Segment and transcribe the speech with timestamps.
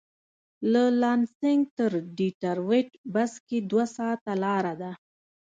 [0.71, 4.91] له لانسېنګ تر ډیترویت بس کې دوه ساعته لاره ده.